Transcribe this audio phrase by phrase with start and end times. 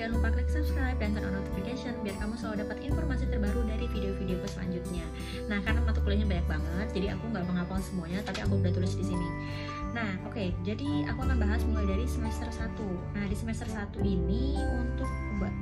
[0.00, 3.84] jangan lupa klik subscribe dan turn on notification biar kamu selalu dapat informasi terbaru dari
[3.84, 5.04] video-videoku selanjutnya.
[5.44, 8.96] Nah, karena mata kuliahnya banyak banget, jadi aku nggak menghafal semuanya, tapi aku udah tulis
[8.96, 9.28] di sini.
[9.92, 12.80] Nah, oke, okay, jadi aku akan bahas mulai dari semester 1.
[13.12, 15.10] Nah, di semester 1 ini untuk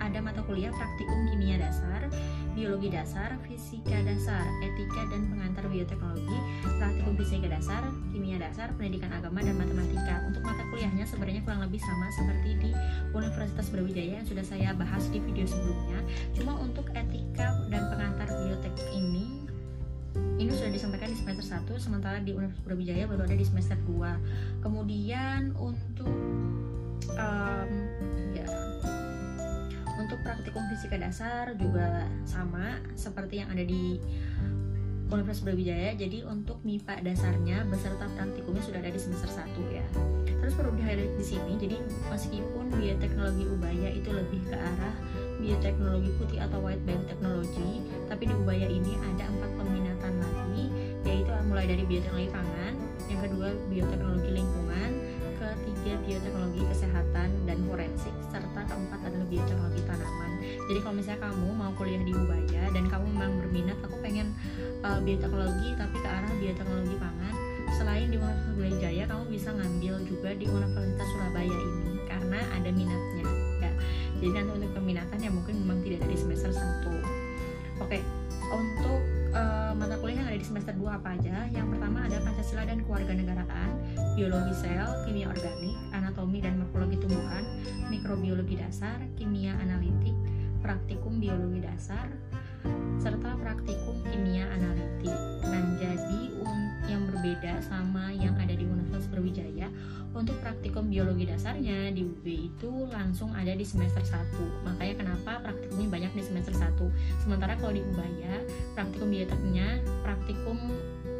[0.00, 2.08] ada mata kuliah praktikum kimia dasar,
[2.52, 6.38] biologi dasar, fisika dasar, etika dan pengantar bioteknologi,
[6.78, 10.24] praktikum fisika dasar, kimia dasar, pendidikan agama dan matematika.
[10.28, 12.70] Untuk mata kuliahnya sebenarnya kurang lebih sama seperti di
[13.16, 15.98] Universitas Brawijaya yang sudah saya bahas di video sebelumnya.
[16.36, 19.42] Cuma untuk etika dan pengantar biotek ini
[20.36, 24.60] ini sudah disampaikan di semester 1 sementara di Universitas Brawijaya baru ada di semester 2
[24.60, 26.10] kemudian untuk
[27.16, 27.70] um,
[30.12, 33.96] untuk praktikum fisika dasar juga sama seperti yang ada di
[35.08, 35.96] Universitas Brawijaya.
[35.96, 39.80] Jadi untuk MIPA dasarnya beserta praktikumnya sudah ada di semester 1 ya.
[40.36, 41.80] Terus perlu di highlight di sini jadi
[42.12, 44.92] meskipun bioteknologi Ubaya itu lebih ke arah
[45.40, 47.80] bioteknologi putih atau white band technology
[48.12, 50.64] tapi di Ubaya ini ada empat peminatan lagi
[51.08, 52.74] yaitu mulai dari bioteknologi pangan
[53.08, 54.90] yang kedua bioteknologi lingkungan
[55.82, 59.51] ketiga bioteknologi kesehatan dan forensik serta keempat adalah bioteknologi
[60.70, 64.30] jadi kalau misalnya kamu mau kuliah di Ubaya dan kamu memang berminat aku pengen
[64.86, 67.34] uh, bioteknologi tapi ke arah bioteknologi pangan
[67.74, 73.26] selain di Universitas Brawijaya kamu bisa ngambil juga di Universitas Surabaya ini karena ada minatnya
[73.64, 73.72] ya.
[74.22, 77.98] Jadi nanti untuk peminatan ya mungkin memang tidak dari semester 1 oke
[78.52, 79.00] untuk
[79.32, 81.48] uh, mata kuliah yang ada di semester 2 apa aja?
[81.50, 83.70] Yang pertama ada Pancasila dan Kewarganegaraan
[84.12, 87.44] biologi sel kimia organik anatomi dan morfologi tumbuhan
[87.88, 90.12] mikrobiologi dasar kimia analitik
[90.62, 92.08] praktikum biologi dasar
[93.02, 95.18] serta praktikum kimia analitik.
[95.42, 96.30] Nah, jadi
[96.90, 99.68] yang berbeda sama yang ada di Universitas Brawijaya,
[100.12, 104.66] untuk praktikum biologi dasarnya di UB itu langsung ada di semester 1.
[104.66, 106.76] Makanya kenapa praktikumnya banyak di semester 1.
[107.22, 108.44] Sementara kalau di Ubaya,
[108.76, 110.58] praktikum bioteknya, praktikum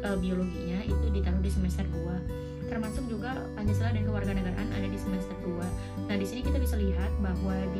[0.05, 5.35] e, biologinya itu ditaruh di semester 2 termasuk juga Pancasila dan kewarganegaraan ada di semester
[5.45, 6.09] 2.
[6.09, 7.77] Nah, di sini kita bisa lihat bahwa di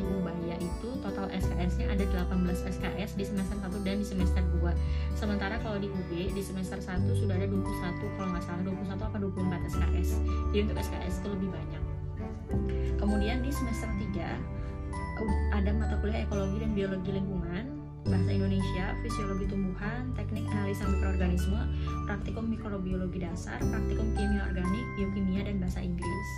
[1.64, 4.68] SKS-nya ada 18 SKS di semester 1 dan di semester 2.
[5.16, 9.18] Sementara kalau di UB di semester 1 sudah ada 21 kalau nggak salah 21 atau
[9.32, 10.10] 24 SKS.
[10.52, 11.82] Jadi untuk SKS itu lebih banyak.
[13.00, 17.64] Kemudian di semester 3 ada mata kuliah ekologi dan biologi lingkungan
[18.04, 21.56] bahasa Indonesia, fisiologi tumbuhan, teknik analisa mikroorganisme,
[22.04, 26.28] praktikum mikrobiologi dasar, praktikum kimia organik, biokimia, dan bahasa Inggris.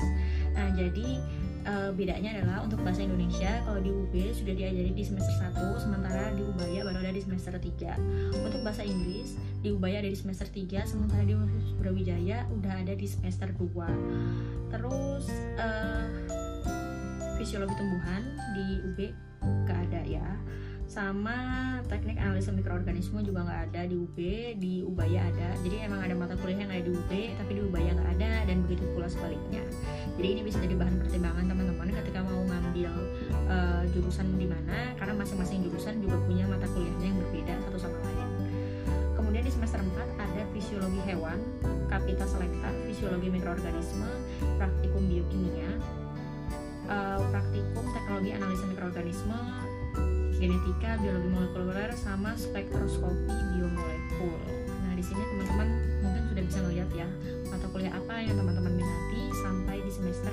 [0.55, 1.19] Nah, jadi
[1.67, 6.31] e, bedanya adalah untuk bahasa Indonesia kalau di UB sudah diajari di semester 1, sementara
[6.33, 7.99] di Ubaya baru ada di semester 3.
[8.47, 12.95] Untuk bahasa Inggris di Ubaya ada di semester 3, sementara di Universitas Brawijaya udah ada
[12.95, 14.71] di semester 2.
[14.71, 15.25] Terus
[15.59, 15.69] e,
[17.37, 18.23] fisiologi tumbuhan
[18.55, 18.99] di UB
[19.67, 20.27] gak ada ya
[20.87, 21.37] sama
[21.91, 24.19] teknik analisa mikroorganisme juga nggak ada di UB
[24.57, 27.13] di Ubaya ada jadi emang ada mata kuliah yang ada di UB
[27.43, 29.67] tapi di Ubaya nggak ada dan begitu pula sebaliknya
[30.17, 32.93] jadi ini bisa jadi bahan pertimbangan teman-teman ketika mau ngambil
[33.49, 37.99] uh, jurusan di mana karena masing-masing jurusan juga punya mata kuliahnya yang berbeda satu sama
[38.05, 38.29] lain
[39.17, 41.39] kemudian di semester 4 ada fisiologi hewan
[41.93, 44.09] kapita selekta fisiologi mikroorganisme
[44.57, 45.71] praktikum biokimia
[46.89, 49.39] uh, praktikum teknologi analisa mikroorganisme
[50.37, 54.37] genetika, biologi molekuler sama spektroskopi biomolekul.
[54.85, 55.69] Nah, di sini teman-teman
[56.05, 57.09] mungkin bisa melihat ya
[57.51, 60.33] mata kuliah apa yang teman-teman minati sampai di semester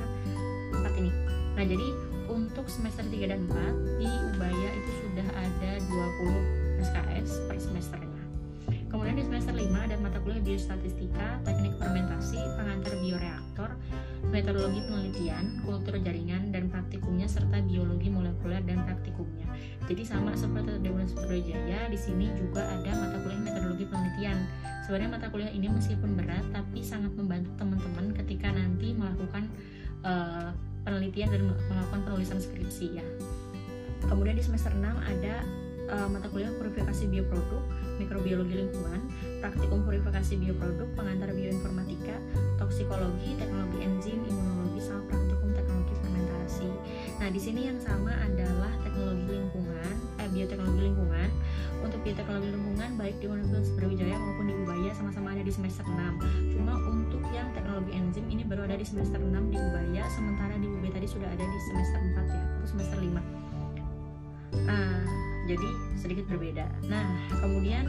[0.71, 1.11] 4 ini.
[1.53, 1.87] Nah, jadi
[2.29, 8.23] untuk semester 3 dan 4 di Ubaya itu sudah ada 20 SKS per semesternya.
[8.89, 13.69] Kemudian di semester 5 ada mata kuliah biostatistika, teknik fermentasi, pengantar bioreaktor,
[14.29, 16.22] metodologi penelitian, kultur jaringan
[19.83, 24.37] Jadi sama seperti di Universitas Brawijaya, di sini juga ada mata kuliah metodologi penelitian.
[24.87, 29.47] Sebenarnya mata kuliah ini meskipun berat, tapi sangat membantu teman-teman ketika nanti melakukan
[30.03, 33.05] uh, penelitian dan melakukan penulisan skripsi ya.
[34.07, 35.35] Kemudian di semester 6 ada
[35.91, 37.63] uh, mata kuliah purifikasi bioproduk,
[37.99, 38.99] mikrobiologi lingkungan,
[39.39, 42.15] praktikum purifikasi bioproduk, pengantar bioinformatika,
[42.59, 46.69] toksikologi, teknologi enzim, imunologi, sama praktikum teknologi fermentasi.
[47.19, 49.72] Nah, di sini yang sama adalah teknologi lingkungan,
[50.33, 51.29] bioteknologi lingkungan.
[51.85, 56.55] Untuk bioteknologi lingkungan baik di Universitas Brawijaya maupun di Ubaya sama-sama ada di semester 6.
[56.57, 60.67] Cuma untuk yang teknologi enzim ini baru ada di semester 6 di Ubaya, sementara di
[60.67, 63.21] UB tadi sudah ada di semester 4 ya, atau semester 5.
[64.63, 65.01] Nah,
[65.43, 65.69] jadi
[65.99, 66.65] sedikit berbeda.
[66.87, 67.05] Nah,
[67.43, 67.83] kemudian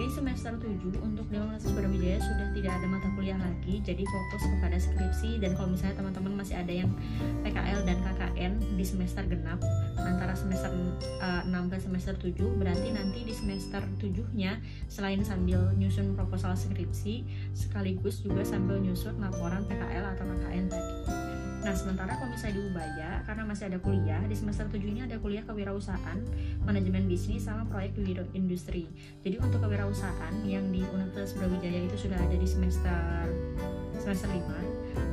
[0.00, 4.48] di semester 7 untuk di Universitas Brawijaya sudah tidak ada mata kuliah lagi jadi fokus
[4.48, 6.88] kepada skripsi dan kalau misalnya teman-teman masih ada yang
[7.44, 9.60] PKL dan KKN di semester genap
[10.00, 10.72] antara semester
[11.20, 14.56] uh, 6 ke semester 7 berarti nanti di semester 7 nya
[14.88, 21.19] selain sambil nyusun proposal skripsi sekaligus juga sambil nyusun laporan PKL atau KKN tadi
[21.70, 25.22] Nah, sementara kalau misalnya di Ubaya, karena masih ada kuliah, di semester 7 ini ada
[25.22, 26.18] kuliah kewirausahaan,
[26.66, 28.90] manajemen bisnis, sama proyek di industri.
[29.22, 33.22] Jadi untuk kewirausahaan yang di Universitas Brawijaya itu sudah ada di semester
[34.02, 34.50] semester 5.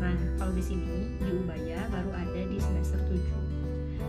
[0.02, 3.22] Nah, kalau di sini di Ubaya baru ada di semester 7.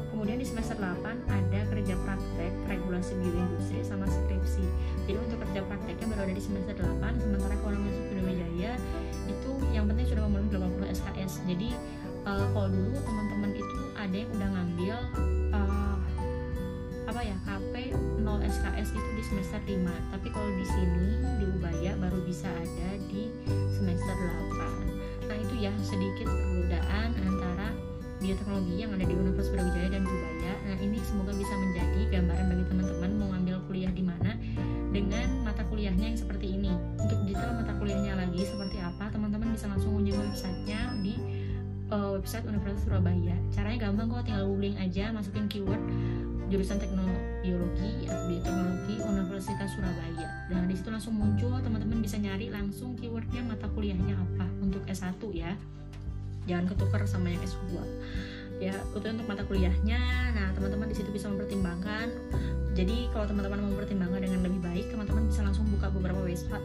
[0.09, 4.65] Kemudian di semester 8 ada kerja praktek, regulasi bioindustri sama skripsi.
[5.05, 8.73] Jadi untuk kerja prakteknya baru ada di semester 8, sementara kalau masuk Brawijaya
[9.29, 11.33] itu yang penting sudah memenuhi 80 SKS.
[11.44, 11.71] Jadi
[12.29, 14.97] uh, kalau dulu teman-teman itu ada yang udah ngambil
[15.57, 15.97] uh,
[17.09, 17.75] apa ya KP
[18.21, 21.09] 0 SKS itu di semester 5 tapi kalau di sini
[21.41, 23.33] di Ubaya baru bisa ada di
[23.73, 27.73] semester 8 nah itu ya sedikit perbedaan antara
[28.19, 30.55] bioteknologi yang ada di Universitas Brawijaya dan Ubaya.
[30.67, 34.35] Nah ini semoga bisa menjadi gambaran bagi teman-teman mau ngambil kuliah di mana
[34.91, 36.75] dengan mata kuliahnya yang seperti ini.
[36.99, 41.15] Untuk detail mata kuliahnya lagi seperti apa teman-teman bisa langsung kunjungi websitenya di
[41.93, 43.37] uh, website Universitas Surabaya.
[43.52, 45.81] Caranya gampang kok, tinggal googling aja, masukin keyword
[46.49, 50.26] jurusan teknologi atau bioteknologi Universitas Surabaya.
[50.49, 55.20] Dan di situ langsung muncul, teman-teman bisa nyari langsung keywordnya mata kuliahnya apa untuk S1
[55.32, 55.52] ya.
[56.49, 57.76] Jangan ketukar sama yang S2
[58.58, 60.00] ya itu untuk mata kuliahnya
[60.34, 62.11] nah teman-teman di situ bisa mempertimbangkan
[62.75, 66.19] jadi kalau teman-teman mempertimbangkan dengan lebih baik teman-teman bisa langsung buka beberapa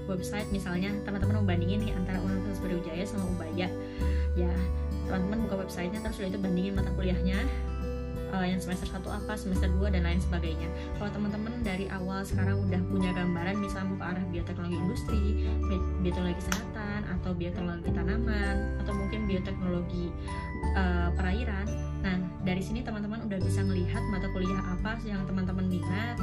[0.09, 3.69] website misalnya teman-teman membandingin nih antara Universitas Brawijaya sama Ubaya ya
[5.13, 7.37] teman-teman buka websitenya terus sudah itu bandingin mata kuliahnya
[8.33, 10.65] uh, yang semester 1 apa, semester 2 dan lain sebagainya.
[10.97, 15.23] Kalau teman-teman dari awal sekarang udah punya gambaran misalnya ke arah bioteknologi industri,
[16.01, 20.09] bioteknologi kesehatan atau bioteknologi tanaman atau mungkin bioteknologi
[20.73, 21.69] uh, perairan.
[22.03, 26.17] Nah, dari sini teman-teman udah bisa melihat mata kuliah apa yang teman-teman minat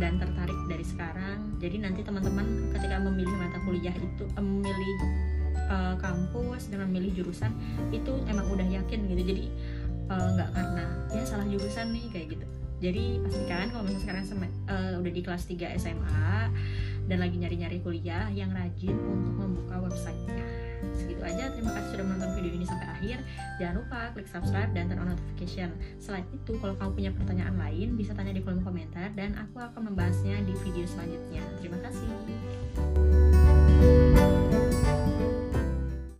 [0.00, 1.60] dan tertarik dari sekarang.
[1.60, 4.96] Jadi nanti teman-teman ketika memilih mata kuliah itu uh, memilih
[5.70, 7.54] uh, kampus dan memilih jurusan
[7.94, 9.22] itu emang udah yakin gitu.
[9.22, 9.44] Jadi
[10.10, 10.84] eh, nggak uh, karena
[11.14, 12.46] ya salah jurusan nih kayak gitu.
[12.80, 14.24] Jadi pastikan kalau misalnya sekarang
[14.72, 16.32] uh, udah di kelas 3 SMA
[17.12, 20.48] dan lagi nyari-nyari kuliah yang rajin untuk membuka websitenya.
[20.96, 21.52] Segitu aja.
[21.52, 23.18] Terima kasih sudah menonton video ini sampai akhir.
[23.60, 25.76] Jangan lupa klik subscribe dan turn on notification.
[26.00, 29.92] Selain itu kalau kamu punya pertanyaan lain bisa tanya di kolom komentar dan aku akan
[29.92, 31.44] membahasnya di video selanjutnya.
[31.60, 32.08] Terima kasih